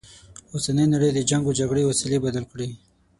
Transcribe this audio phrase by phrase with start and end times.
[0.53, 2.69] اوسنۍ نړی د جنګ و جګړې وسیلې بدل کړي.